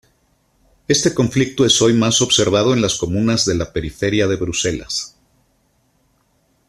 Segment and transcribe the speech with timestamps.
[0.87, 5.15] Este conflicto es hoy más observado en las comunas de la periferia de Bruselas.